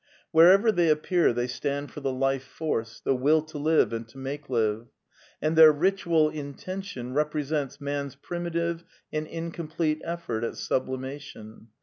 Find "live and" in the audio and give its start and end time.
3.59-4.07, 4.49-5.55